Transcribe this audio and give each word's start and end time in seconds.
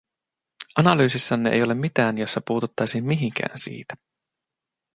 Analyysissanne 0.77 1.49
ei 1.49 1.61
ole 1.63 1.73
mitään, 1.73 2.17
jossa 2.17 2.41
puututtaisiin 2.47 3.05
mihinkään 3.05 3.57
siitä. 3.57 3.95